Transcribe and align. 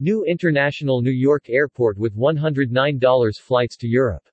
New 0.00 0.24
International 0.24 1.00
New 1.02 1.12
York 1.12 1.48
Airport 1.48 1.98
with 1.98 2.16
$109 2.16 3.40
flights 3.40 3.76
to 3.76 3.86
Europe. 3.86 4.28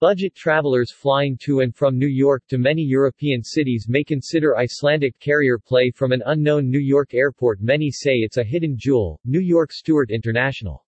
Budget 0.00 0.34
travelers 0.34 0.92
flying 0.92 1.36
to 1.38 1.60
and 1.60 1.74
from 1.74 1.98
New 1.98 2.06
York 2.06 2.44
to 2.48 2.58
many 2.58 2.82
European 2.82 3.42
cities 3.42 3.86
may 3.88 4.04
consider 4.04 4.56
Icelandic 4.56 5.18
carrier 5.18 5.58
play 5.58 5.90
from 5.90 6.12
an 6.12 6.22
unknown 6.26 6.70
New 6.70 6.78
York 6.78 7.14
airport 7.14 7.60
many 7.60 7.90
say 7.90 8.12
it's 8.18 8.36
a 8.36 8.44
hidden 8.44 8.76
jewel, 8.78 9.18
New 9.24 9.40
York 9.40 9.72
Stewart 9.72 10.10
International. 10.10 10.86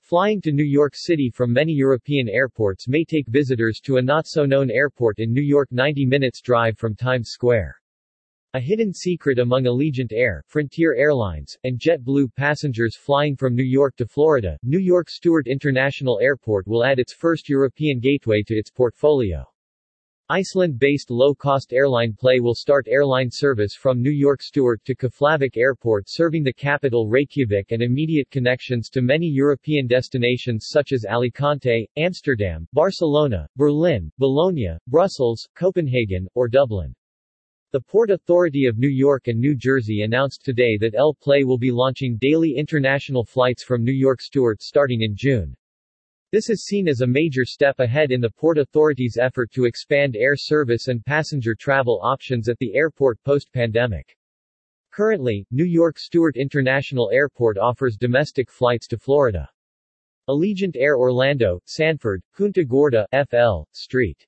Flying 0.00 0.40
to 0.40 0.50
New 0.50 0.64
York 0.64 0.94
City 0.96 1.30
from 1.30 1.52
many 1.52 1.72
European 1.72 2.28
airports 2.28 2.88
may 2.88 3.04
take 3.04 3.28
visitors 3.28 3.78
to 3.84 3.98
a 3.98 4.02
not-so-known 4.02 4.72
airport 4.72 5.20
in 5.20 5.32
New 5.32 5.40
York 5.40 5.68
90 5.70 6.04
minutes 6.04 6.40
drive 6.40 6.76
from 6.76 6.96
Times 6.96 7.28
Square. 7.30 7.79
A 8.52 8.58
hidden 8.58 8.92
secret 8.92 9.38
among 9.38 9.66
Allegiant 9.66 10.12
Air, 10.12 10.42
Frontier 10.48 10.96
Airlines, 10.96 11.56
and 11.62 11.78
JetBlue 11.78 12.34
passengers 12.34 12.96
flying 12.96 13.36
from 13.36 13.54
New 13.54 13.62
York 13.62 13.94
to 13.94 14.06
Florida, 14.06 14.58
New 14.64 14.80
York 14.80 15.08
Stewart 15.08 15.46
International 15.46 16.18
Airport 16.20 16.66
will 16.66 16.82
add 16.82 16.98
its 16.98 17.12
first 17.12 17.48
European 17.48 18.00
gateway 18.00 18.42
to 18.48 18.54
its 18.54 18.68
portfolio. 18.68 19.44
Iceland-based 20.28 21.12
low-cost 21.12 21.72
airline 21.72 22.16
Play 22.18 22.40
will 22.40 22.56
start 22.56 22.88
airline 22.88 23.30
service 23.30 23.76
from 23.76 24.02
New 24.02 24.10
York 24.10 24.42
Stewart 24.42 24.84
to 24.84 24.96
Keflavik 24.96 25.56
Airport 25.56 26.06
serving 26.08 26.42
the 26.42 26.52
capital 26.52 27.06
Reykjavik 27.06 27.70
and 27.70 27.82
immediate 27.82 28.32
connections 28.32 28.88
to 28.90 29.00
many 29.00 29.26
European 29.26 29.86
destinations 29.86 30.66
such 30.70 30.90
as 30.90 31.04
Alicante, 31.04 31.88
Amsterdam, 31.96 32.66
Barcelona, 32.72 33.46
Berlin, 33.54 34.10
Bologna, 34.18 34.76
Brussels, 34.88 35.48
Copenhagen, 35.54 36.26
or 36.34 36.48
Dublin. 36.48 36.92
The 37.72 37.80
Port 37.80 38.10
Authority 38.10 38.66
of 38.66 38.78
New 38.78 38.88
York 38.88 39.28
and 39.28 39.38
New 39.38 39.54
Jersey 39.54 40.02
announced 40.02 40.44
today 40.44 40.76
that 40.78 40.96
L 40.96 41.14
Play 41.14 41.44
will 41.44 41.56
be 41.56 41.70
launching 41.70 42.18
daily 42.20 42.56
international 42.56 43.24
flights 43.24 43.62
from 43.62 43.84
New 43.84 43.92
York 43.92 44.20
Stewart 44.20 44.60
starting 44.60 45.02
in 45.02 45.14
June. 45.14 45.54
This 46.32 46.50
is 46.50 46.64
seen 46.64 46.88
as 46.88 47.02
a 47.02 47.06
major 47.06 47.44
step 47.44 47.78
ahead 47.78 48.10
in 48.10 48.20
the 48.20 48.30
Port 48.30 48.58
Authority's 48.58 49.18
effort 49.18 49.52
to 49.52 49.66
expand 49.66 50.16
air 50.16 50.34
service 50.34 50.88
and 50.88 51.04
passenger 51.04 51.54
travel 51.54 52.00
options 52.02 52.48
at 52.48 52.58
the 52.58 52.74
airport 52.74 53.22
post-pandemic. 53.22 54.16
Currently, 54.90 55.46
New 55.52 55.62
York 55.62 55.96
Stewart 55.96 56.36
International 56.36 57.08
Airport 57.12 57.56
offers 57.56 57.96
domestic 57.96 58.50
flights 58.50 58.88
to 58.88 58.98
Florida. 58.98 59.48
Allegiant 60.28 60.74
Air 60.74 60.96
Orlando, 60.96 61.60
Sanford, 61.66 62.20
Punta 62.36 62.64
Gorda, 62.64 63.06
FL, 63.12 63.62
St. 63.70 64.26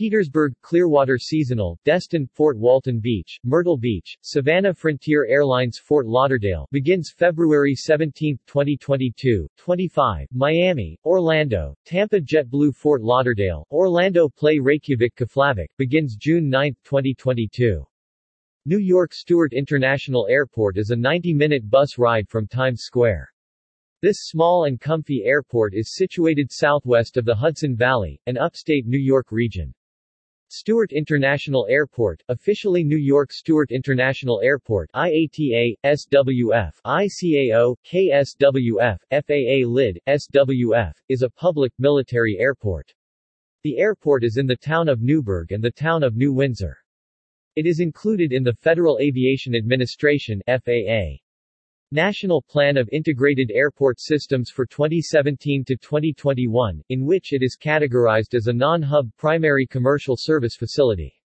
Petersburg, 0.00 0.54
Clearwater 0.62 1.18
Seasonal, 1.18 1.78
Destin, 1.84 2.26
Fort 2.32 2.56
Walton 2.56 3.00
Beach, 3.00 3.38
Myrtle 3.44 3.76
Beach, 3.76 4.16
Savannah 4.22 4.72
Frontier 4.72 5.26
Airlines 5.26 5.76
Fort 5.76 6.06
Lauderdale 6.06 6.66
begins 6.72 7.12
February 7.14 7.74
17, 7.74 8.38
2022, 8.46 9.46
25, 9.58 10.26
Miami, 10.32 10.98
Orlando, 11.04 11.74
Tampa 11.84 12.18
JetBlue 12.18 12.74
Fort 12.74 13.02
Lauderdale, 13.02 13.66
Orlando 13.70 14.26
Play 14.26 14.58
Reykjavik 14.58 15.14
Keflavik 15.16 15.68
begins 15.76 16.16
June 16.16 16.48
9, 16.48 16.74
2022. 16.82 17.84
New 18.64 18.78
York 18.78 19.12
Stewart 19.12 19.52
International 19.52 20.26
Airport 20.30 20.78
is 20.78 20.92
a 20.92 20.96
90-minute 20.96 21.68
bus 21.68 21.98
ride 21.98 22.26
from 22.26 22.46
Times 22.46 22.84
Square. 22.84 23.30
This 24.00 24.20
small 24.20 24.64
and 24.64 24.80
comfy 24.80 25.24
airport 25.26 25.74
is 25.74 25.94
situated 25.94 26.50
southwest 26.50 27.18
of 27.18 27.26
the 27.26 27.34
Hudson 27.34 27.76
Valley, 27.76 28.18
an 28.24 28.38
upstate 28.38 28.86
New 28.86 28.96
York 28.96 29.30
region. 29.30 29.74
Stewart 30.52 30.90
International 30.90 31.64
Airport, 31.70 32.24
officially 32.26 32.82
New 32.82 32.96
York 32.96 33.30
Stewart 33.30 33.70
International 33.70 34.40
Airport 34.40 34.90
IATA, 34.96 35.76
SWF, 35.84 36.72
ICAO, 36.84 37.76
KSWF, 37.86 38.98
FAA 39.12 39.68
LID, 39.68 40.00
SWF, 40.08 40.92
is 41.08 41.22
a 41.22 41.30
public, 41.30 41.72
military 41.78 42.36
airport. 42.40 42.92
The 43.62 43.78
airport 43.78 44.24
is 44.24 44.38
in 44.38 44.48
the 44.48 44.56
town 44.56 44.88
of 44.88 45.00
Newburgh 45.00 45.52
and 45.52 45.62
the 45.62 45.70
town 45.70 46.02
of 46.02 46.16
New 46.16 46.32
Windsor. 46.32 46.76
It 47.54 47.64
is 47.64 47.78
included 47.78 48.32
in 48.32 48.42
the 48.42 48.54
Federal 48.54 48.98
Aviation 48.98 49.54
Administration 49.54 50.42
FAA. 50.48 51.20
National 51.92 52.40
Plan 52.40 52.76
of 52.76 52.88
Integrated 52.92 53.50
Airport 53.52 53.98
Systems 53.98 54.48
for 54.48 54.64
2017 54.64 55.64
to 55.64 55.76
2021, 55.76 56.80
in 56.88 57.04
which 57.04 57.32
it 57.32 57.42
is 57.42 57.58
categorized 57.60 58.32
as 58.32 58.46
a 58.46 58.52
non-hub 58.52 59.10
primary 59.16 59.66
commercial 59.66 60.14
service 60.16 60.54
facility. 60.54 61.19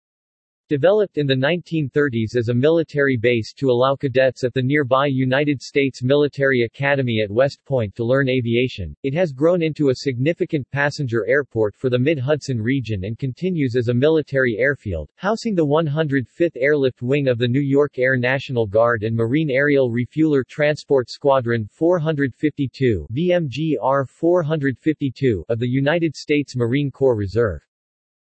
Developed 0.71 1.17
in 1.17 1.27
the 1.27 1.35
1930s 1.35 2.37
as 2.37 2.47
a 2.47 2.53
military 2.53 3.17
base 3.17 3.51
to 3.57 3.69
allow 3.69 3.97
cadets 3.97 4.45
at 4.45 4.53
the 4.53 4.61
nearby 4.63 5.05
United 5.05 5.61
States 5.61 6.01
Military 6.01 6.61
Academy 6.61 7.19
at 7.21 7.29
West 7.29 7.59
Point 7.65 7.93
to 7.95 8.05
learn 8.05 8.29
aviation, 8.29 8.95
it 9.03 9.13
has 9.13 9.33
grown 9.33 9.61
into 9.61 9.89
a 9.89 9.95
significant 9.95 10.65
passenger 10.71 11.27
airport 11.27 11.75
for 11.75 11.89
the 11.89 11.99
Mid-Hudson 11.99 12.61
region 12.61 13.03
and 13.03 13.19
continues 13.19 13.75
as 13.75 13.89
a 13.89 13.93
military 13.93 14.55
airfield, 14.59 15.09
housing 15.17 15.55
the 15.55 15.65
105th 15.65 16.55
Airlift 16.55 17.01
Wing 17.01 17.27
of 17.27 17.37
the 17.37 17.49
New 17.49 17.59
York 17.59 17.99
Air 17.99 18.15
National 18.15 18.65
Guard 18.65 19.03
and 19.03 19.13
Marine 19.13 19.49
Aerial 19.49 19.91
Refueler 19.91 20.45
Transport 20.47 21.09
Squadron 21.09 21.67
452 21.73 23.07
VMGR 23.11 24.07
452 24.07 25.43
of 25.49 25.59
the 25.59 25.67
United 25.67 26.15
States 26.15 26.55
Marine 26.55 26.89
Corps 26.89 27.17
Reserve. 27.17 27.61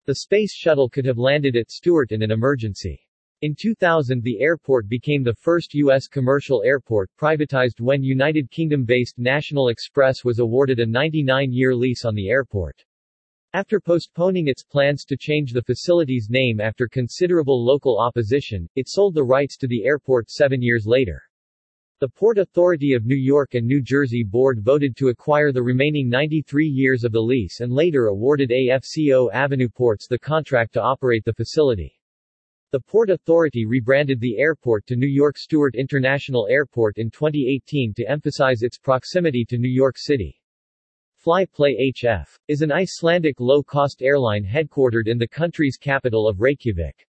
The 0.05 0.15
Space 0.15 0.53
Shuttle 0.53 0.89
could 0.89 1.05
have 1.05 1.17
landed 1.17 1.55
at 1.55 1.71
Stewart 1.71 2.11
in 2.11 2.21
an 2.21 2.31
emergency. 2.31 2.99
In 3.41 3.55
2000 3.55 4.21
the 4.21 4.41
airport 4.41 4.89
became 4.89 5.23
the 5.23 5.33
first 5.33 5.73
U.S. 5.75 6.07
commercial 6.07 6.61
airport 6.61 7.09
privatized 7.17 7.79
when 7.79 8.03
United 8.03 8.51
Kingdom-based 8.51 9.17
National 9.17 9.69
Express 9.69 10.25
was 10.25 10.39
awarded 10.39 10.81
a 10.81 10.85
99-year 10.85 11.73
lease 11.73 12.03
on 12.03 12.15
the 12.15 12.27
airport. 12.27 12.83
After 13.53 13.79
postponing 13.79 14.49
its 14.49 14.65
plans 14.65 15.05
to 15.05 15.15
change 15.15 15.53
the 15.53 15.61
facility's 15.61 16.27
name 16.29 16.59
after 16.59 16.89
considerable 16.89 17.63
local 17.63 17.97
opposition, 17.97 18.67
it 18.75 18.89
sold 18.89 19.13
the 19.13 19.23
rights 19.23 19.55
to 19.55 19.67
the 19.67 19.85
airport 19.85 20.29
seven 20.29 20.61
years 20.61 20.85
later. 20.85 21.23
The 21.99 22.09
Port 22.09 22.37
Authority 22.37 22.93
of 22.93 23.05
New 23.05 23.15
York 23.15 23.53
and 23.53 23.65
New 23.65 23.81
Jersey 23.81 24.23
Board 24.23 24.59
voted 24.61 24.97
to 24.97 25.09
acquire 25.09 25.51
the 25.51 25.63
remaining 25.63 26.09
93 26.09 26.67
years 26.67 27.03
of 27.03 27.11
the 27.11 27.21
lease 27.21 27.59
and 27.59 27.71
later 27.71 28.07
awarded 28.07 28.49
AFCO 28.49 29.31
AvPorts 29.31 30.07
the 30.09 30.19
contract 30.19 30.73
to 30.73 30.81
operate 30.81 31.23
the 31.23 31.33
facility. 31.33 31.97
The 32.71 32.81
Port 32.81 33.11
Authority 33.11 33.65
rebranded 33.65 34.19
the 34.19 34.39
airport 34.39 34.87
to 34.87 34.95
New 34.95 35.07
York 35.07 35.37
Stewart 35.37 35.75
International 35.75 36.47
Airport 36.49 36.97
in 36.97 37.11
2018 37.11 37.93
to 37.93 38.09
emphasize 38.09 38.63
its 38.63 38.79
proximity 38.79 39.45
to 39.45 39.59
New 39.59 39.69
York 39.69 39.95
City. 39.97 40.41
FlyPlay 41.23 41.93
HF 41.93 42.37
is 42.47 42.61
an 42.61 42.71
Icelandic 42.71 43.39
low-cost 43.39 44.01
airline 44.01 44.43
headquartered 44.43 45.07
in 45.07 45.19
the 45.19 45.27
country's 45.27 45.77
capital 45.77 46.27
of 46.27 46.41
Reykjavik. 46.41 47.07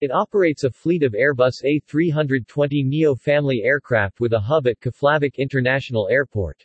It 0.00 0.10
operates 0.10 0.64
a 0.64 0.70
fleet 0.70 1.02
of 1.02 1.12
Airbus 1.12 1.62
A320 1.62 2.86
Neo 2.86 3.14
family 3.14 3.60
aircraft 3.64 4.18
with 4.18 4.32
a 4.32 4.40
hub 4.40 4.66
at 4.66 4.80
Keflavik 4.80 5.36
International 5.36 6.08
Airport. 6.08 6.64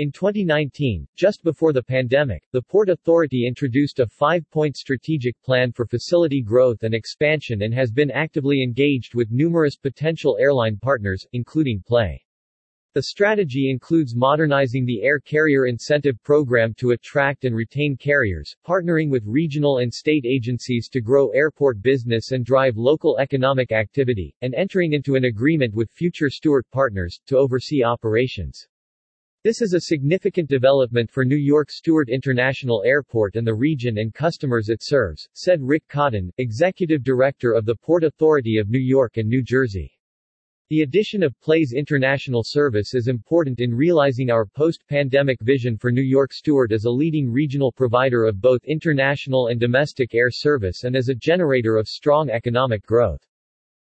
In 0.00 0.10
2019, 0.10 1.06
just 1.14 1.44
before 1.44 1.72
the 1.72 1.84
pandemic, 1.84 2.42
the 2.50 2.62
Port 2.62 2.88
Authority 2.88 3.46
introduced 3.46 4.00
a 4.00 4.08
five-point 4.08 4.76
strategic 4.76 5.40
plan 5.42 5.70
for 5.70 5.86
facility 5.86 6.42
growth 6.42 6.82
and 6.82 6.94
expansion 6.94 7.62
and 7.62 7.72
has 7.72 7.92
been 7.92 8.10
actively 8.10 8.60
engaged 8.60 9.14
with 9.14 9.30
numerous 9.30 9.76
potential 9.76 10.36
airline 10.40 10.78
partners, 10.78 11.24
including 11.32 11.80
Play. 11.86 12.20
The 12.98 13.02
strategy 13.02 13.70
includes 13.70 14.16
modernizing 14.16 14.84
the 14.84 15.04
Air 15.04 15.20
Carrier 15.20 15.66
Incentive 15.66 16.20
Program 16.24 16.74
to 16.78 16.90
attract 16.90 17.44
and 17.44 17.54
retain 17.54 17.96
carriers, 17.96 18.56
partnering 18.66 19.08
with 19.08 19.22
regional 19.24 19.78
and 19.78 19.94
state 19.94 20.24
agencies 20.26 20.88
to 20.88 21.00
grow 21.00 21.28
airport 21.28 21.80
business 21.80 22.32
and 22.32 22.44
drive 22.44 22.76
local 22.76 23.16
economic 23.18 23.70
activity, 23.70 24.34
and 24.42 24.52
entering 24.52 24.94
into 24.94 25.14
an 25.14 25.26
agreement 25.26 25.76
with 25.76 25.92
future 25.92 26.28
Stewart 26.28 26.68
partners, 26.72 27.20
to 27.26 27.38
oversee 27.38 27.84
operations. 27.84 28.66
This 29.44 29.62
is 29.62 29.74
a 29.74 29.82
significant 29.82 30.48
development 30.48 31.08
for 31.08 31.24
New 31.24 31.36
York 31.36 31.70
Stewart 31.70 32.08
International 32.08 32.82
Airport 32.84 33.36
and 33.36 33.46
the 33.46 33.54
region 33.54 33.98
and 33.98 34.12
customers 34.12 34.70
it 34.70 34.82
serves, 34.82 35.28
said 35.34 35.62
Rick 35.62 35.86
Cotton, 35.86 36.32
Executive 36.38 37.04
Director 37.04 37.52
of 37.52 37.64
the 37.64 37.76
Port 37.76 38.02
Authority 38.02 38.58
of 38.58 38.70
New 38.70 38.80
York 38.80 39.18
and 39.18 39.28
New 39.28 39.44
Jersey. 39.44 39.94
The 40.70 40.82
addition 40.82 41.22
of 41.22 41.40
PLAY's 41.40 41.72
international 41.72 42.42
service 42.44 42.92
is 42.92 43.08
important 43.08 43.58
in 43.58 43.74
realizing 43.74 44.28
our 44.28 44.44
post-pandemic 44.44 45.40
vision 45.40 45.78
for 45.78 45.90
New 45.90 46.02
York 46.02 46.30
Stewart 46.30 46.72
as 46.72 46.84
a 46.84 46.90
leading 46.90 47.32
regional 47.32 47.72
provider 47.72 48.26
of 48.26 48.42
both 48.42 48.62
international 48.66 49.46
and 49.46 49.58
domestic 49.58 50.14
air 50.14 50.30
service 50.30 50.84
and 50.84 50.94
as 50.94 51.08
a 51.08 51.14
generator 51.14 51.78
of 51.78 51.88
strong 51.88 52.28
economic 52.28 52.84
growth. 52.84 53.26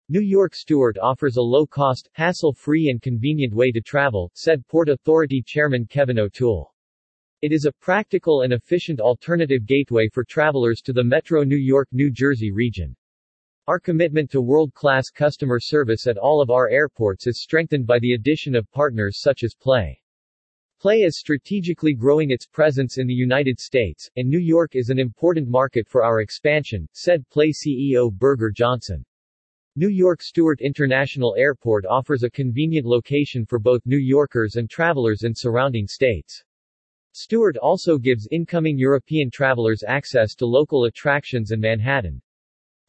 New 0.08 0.20
York 0.20 0.52
Stewart 0.52 0.98
offers 0.98 1.36
a 1.36 1.40
low-cost, 1.40 2.08
hassle-free 2.14 2.88
and 2.88 3.00
convenient 3.00 3.54
way 3.54 3.70
to 3.70 3.80
travel, 3.80 4.28
said 4.34 4.66
Port 4.66 4.88
Authority 4.88 5.44
Chairman 5.46 5.86
Kevin 5.86 6.18
O'Toole. 6.18 6.74
It 7.40 7.52
is 7.52 7.66
a 7.66 7.72
practical 7.80 8.42
and 8.42 8.52
efficient 8.52 8.98
alternative 8.98 9.64
gateway 9.64 10.08
for 10.12 10.24
travelers 10.24 10.80
to 10.80 10.92
the 10.92 11.04
Metro 11.04 11.44
New 11.44 11.54
York-New 11.54 12.10
Jersey 12.10 12.50
region. 12.50 12.96
Our 13.66 13.80
commitment 13.80 14.30
to 14.32 14.42
world-class 14.42 15.08
customer 15.08 15.58
service 15.58 16.06
at 16.06 16.18
all 16.18 16.42
of 16.42 16.50
our 16.50 16.68
airports 16.68 17.26
is 17.26 17.40
strengthened 17.40 17.86
by 17.86 17.98
the 17.98 18.12
addition 18.12 18.54
of 18.54 18.70
partners 18.70 19.22
such 19.22 19.42
as 19.42 19.54
Play. 19.54 19.98
Play 20.78 21.00
is 21.00 21.18
strategically 21.18 21.94
growing 21.94 22.30
its 22.30 22.46
presence 22.46 22.98
in 22.98 23.06
the 23.06 23.14
United 23.14 23.58
States, 23.58 24.10
and 24.16 24.28
New 24.28 24.38
York 24.38 24.76
is 24.76 24.90
an 24.90 24.98
important 24.98 25.48
market 25.48 25.88
for 25.88 26.04
our 26.04 26.20
expansion, 26.20 26.86
said 26.92 27.26
Play 27.30 27.52
CEO 27.52 28.10
Birgir 28.12 28.52
Jónsson. 28.52 29.02
New 29.76 29.88
York 29.88 30.20
Stewart 30.20 30.60
International 30.60 31.34
Airport 31.38 31.86
offers 31.86 32.22
a 32.22 32.28
convenient 32.28 32.84
location 32.84 33.46
for 33.46 33.58
both 33.58 33.80
New 33.86 33.96
Yorkers 33.96 34.56
and 34.56 34.68
travelers 34.68 35.22
in 35.22 35.34
surrounding 35.34 35.86
states. 35.86 36.44
Stewart 37.12 37.56
also 37.56 37.96
gives 37.96 38.28
incoming 38.30 38.76
European 38.76 39.30
travelers 39.30 39.82
access 39.88 40.34
to 40.34 40.44
local 40.44 40.84
attractions 40.84 41.50
in 41.50 41.60
Manhattan. 41.60 42.20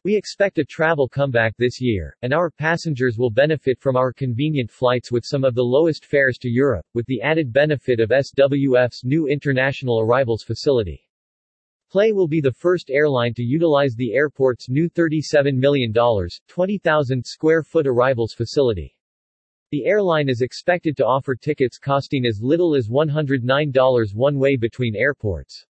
We 0.06 0.14
expect 0.14 0.58
a 0.58 0.64
travel 0.64 1.08
comeback 1.08 1.56
this 1.56 1.80
year, 1.80 2.16
and 2.22 2.32
our 2.32 2.48
passengers 2.48 3.18
will 3.18 3.28
benefit 3.28 3.80
from 3.80 3.96
our 3.96 4.12
convenient 4.12 4.70
flights 4.70 5.10
with 5.10 5.24
some 5.24 5.42
of 5.42 5.56
the 5.56 5.64
lowest 5.64 6.04
fares 6.04 6.38
to 6.42 6.48
Europe, 6.48 6.86
with 6.94 7.04
the 7.06 7.20
added 7.22 7.52
benefit 7.52 7.98
of 7.98 8.10
SWF's 8.10 9.02
new 9.02 9.26
international 9.26 9.98
arrivals 9.98 10.44
facility. 10.44 11.10
Play 11.90 12.12
will 12.12 12.28
be 12.28 12.40
the 12.40 12.52
first 12.52 12.88
airline 12.88 13.34
to 13.34 13.42
utilize 13.42 13.96
the 13.96 14.14
airport's 14.14 14.68
new 14.68 14.88
$37 14.88 15.56
million, 15.56 15.92
20,000 15.92 17.26
square 17.26 17.64
foot 17.64 17.88
arrivals 17.88 18.32
facility. 18.32 18.96
The 19.72 19.86
airline 19.86 20.28
is 20.28 20.40
expected 20.40 20.96
to 20.98 21.04
offer 21.04 21.34
tickets 21.34 21.80
costing 21.80 22.26
as 22.26 22.40
little 22.40 22.76
as 22.76 22.88
$109 22.88 24.14
one 24.14 24.38
way 24.38 24.54
between 24.54 24.94
airports. 24.94 25.66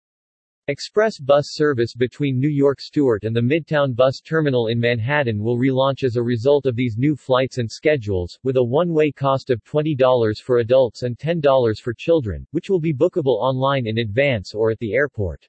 Express 0.72 1.20
bus 1.20 1.48
service 1.50 1.94
between 1.94 2.40
New 2.40 2.48
York 2.48 2.80
Stewart 2.80 3.26
and 3.26 3.36
the 3.36 3.42
Midtown 3.42 3.94
Bus 3.94 4.22
Terminal 4.22 4.68
in 4.68 4.80
Manhattan 4.80 5.44
will 5.44 5.58
relaunch 5.58 6.06
as 6.06 6.16
a 6.16 6.24
result 6.24 6.66
of 6.66 6.78
these 6.78 6.96
new 6.98 7.14
flights 7.18 7.58
and 7.58 7.70
schedules, 7.70 8.40
with 8.44 8.56
a 8.56 8.64
one-way 8.64 9.12
cost 9.12 9.50
of 9.50 9.62
$20 9.66 10.42
for 10.42 10.60
adults 10.60 11.04
and 11.04 11.18
$10 11.18 11.82
for 11.82 11.94
children, 11.94 12.48
which 12.52 12.70
will 12.70 12.80
be 12.80 12.94
bookable 12.94 13.36
online 13.42 13.86
in 13.86 13.98
advance 13.98 14.54
or 14.54 14.72
at 14.72 14.80
the 14.80 14.94
airport. 14.94 15.46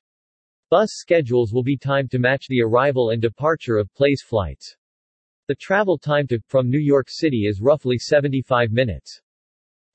Bus 0.70 0.90
schedules 0.90 1.52
will 1.52 1.62
be 1.62 1.76
timed 1.76 2.10
to 2.10 2.18
match 2.18 2.48
the 2.48 2.60
arrival 2.60 3.10
and 3.10 3.22
departure 3.22 3.76
of 3.76 3.94
Play's 3.94 4.22
flights. 4.22 4.76
The 5.46 5.54
travel 5.54 5.98
time 5.98 6.26
to, 6.26 6.40
from 6.48 6.68
New 6.68 6.80
York 6.80 7.06
City 7.08 7.46
is 7.46 7.60
roughly 7.60 7.96
75 7.96 8.72
minutes. 8.72 9.22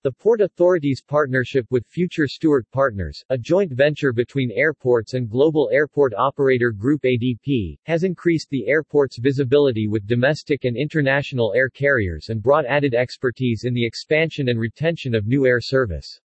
The 0.07 0.13
Port 0.13 0.39
Authority's 0.39 1.01
partnership 1.01 1.65
with 1.69 1.85
Future 1.85 2.29
Stewart 2.29 2.65
Partners, 2.71 3.21
a 3.29 3.37
joint 3.37 3.73
venture 3.73 4.13
between 4.13 4.57
AvPorts 4.57 5.15
and 5.15 5.29
global 5.29 5.69
airport 5.73 6.13
operator 6.13 6.71
Groupe 6.71 7.03
ADP, 7.03 7.77
has 7.83 8.05
increased 8.05 8.49
the 8.49 8.65
airport's 8.69 9.17
visibility 9.17 9.89
with 9.89 10.07
domestic 10.07 10.63
and 10.63 10.77
international 10.77 11.51
air 11.53 11.69
carriers 11.69 12.29
and 12.29 12.41
brought 12.41 12.65
added 12.65 12.93
expertise 12.93 13.65
in 13.65 13.73
the 13.73 13.85
expansion 13.85 14.47
and 14.47 14.57
retention 14.57 15.13
of 15.13 15.27
new 15.27 15.45
air 15.45 15.59
service. 15.59 16.21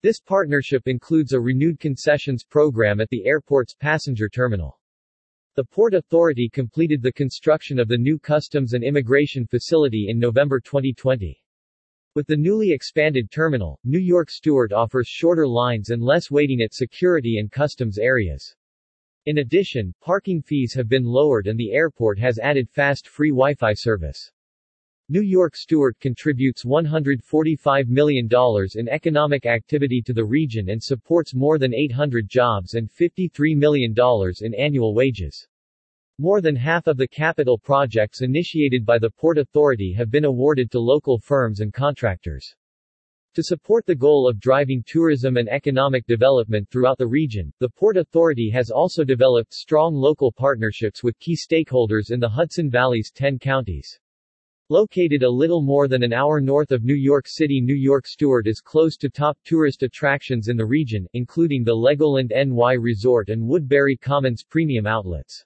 This 0.00 0.20
partnership 0.20 0.86
includes 0.86 1.32
a 1.32 1.40
renewed 1.40 1.80
concessions 1.80 2.44
program 2.44 3.00
at 3.00 3.08
the 3.08 3.26
airport's 3.26 3.74
passenger 3.74 4.28
terminal. 4.28 4.78
The 5.56 5.64
Port 5.64 5.92
Authority 5.92 6.48
completed 6.48 7.02
the 7.02 7.10
construction 7.10 7.80
of 7.80 7.88
the 7.88 7.98
new 7.98 8.20
Customs 8.20 8.74
and 8.74 8.84
Immigration 8.84 9.44
facility 9.44 10.06
in 10.08 10.20
November 10.20 10.60
2020. 10.60 11.42
With 12.18 12.26
the 12.26 12.36
newly 12.36 12.72
expanded 12.72 13.30
terminal, 13.30 13.78
New 13.84 14.00
York 14.00 14.28
Stewart 14.28 14.72
offers 14.72 15.06
shorter 15.06 15.46
lines 15.46 15.90
and 15.90 16.02
less 16.02 16.32
waiting 16.32 16.60
at 16.62 16.74
security 16.74 17.38
and 17.38 17.48
customs 17.48 17.96
areas. 17.96 18.56
In 19.26 19.38
addition, 19.38 19.94
parking 20.00 20.42
fees 20.42 20.74
have 20.74 20.88
been 20.88 21.04
lowered 21.04 21.46
and 21.46 21.56
the 21.56 21.70
airport 21.70 22.18
has 22.18 22.40
added 22.40 22.68
fast 22.70 23.06
free 23.06 23.30
Wi-Fi 23.30 23.72
service. 23.72 24.32
New 25.08 25.20
York 25.22 25.54
Stewart 25.54 25.96
contributes 26.00 26.64
$145 26.64 27.86
million 27.86 28.28
in 28.74 28.88
economic 28.88 29.46
activity 29.46 30.02
to 30.02 30.12
the 30.12 30.24
region 30.24 30.70
and 30.70 30.82
supports 30.82 31.36
more 31.36 31.56
than 31.56 31.72
800 31.72 32.28
jobs 32.28 32.74
and 32.74 32.90
$53 32.90 33.56
million 33.56 33.94
in 34.40 34.54
annual 34.54 34.92
wages. 34.92 35.46
More 36.20 36.40
than 36.40 36.56
half 36.56 36.88
of 36.88 36.96
the 36.96 37.06
capital 37.06 37.56
projects 37.56 38.22
initiated 38.22 38.84
by 38.84 38.98
the 38.98 39.08
Port 39.08 39.38
Authority 39.38 39.92
have 39.92 40.10
been 40.10 40.24
awarded 40.24 40.68
to 40.72 40.80
local 40.80 41.16
firms 41.16 41.60
and 41.60 41.72
contractors. 41.72 42.56
To 43.34 43.42
support 43.44 43.86
the 43.86 43.94
goal 43.94 44.28
of 44.28 44.40
driving 44.40 44.82
tourism 44.84 45.36
and 45.36 45.48
economic 45.48 46.04
development 46.06 46.68
throughout 46.70 46.98
the 46.98 47.06
region, 47.06 47.52
the 47.60 47.68
Port 47.68 47.96
Authority 47.96 48.50
has 48.50 48.68
also 48.68 49.04
developed 49.04 49.54
strong 49.54 49.94
local 49.94 50.32
partnerships 50.32 51.04
with 51.04 51.16
key 51.20 51.36
stakeholders 51.36 52.10
in 52.10 52.18
the 52.18 52.28
Hudson 52.28 52.68
Valley's 52.68 53.12
10 53.12 53.38
counties. 53.38 54.00
Located 54.70 55.22
a 55.22 55.30
little 55.30 55.62
more 55.62 55.86
than 55.86 56.02
an 56.02 56.12
hour 56.12 56.40
north 56.40 56.72
of 56.72 56.82
New 56.82 56.96
York 56.96 57.28
City 57.28 57.60
New 57.60 57.76
York 57.76 58.08
Stewart 58.08 58.48
is 58.48 58.60
close 58.60 58.96
to 58.96 59.08
top 59.08 59.38
tourist 59.44 59.84
attractions 59.84 60.48
in 60.48 60.56
the 60.56 60.66
region, 60.66 61.06
including 61.12 61.62
the 61.62 61.76
Legoland 61.76 62.32
NY 62.34 62.72
Resort 62.72 63.28
and 63.28 63.46
Woodbury 63.46 63.96
Commons 63.96 64.42
premium 64.42 64.84
outlets. 64.84 65.44